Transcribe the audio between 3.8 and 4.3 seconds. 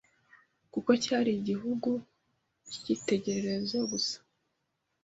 gusa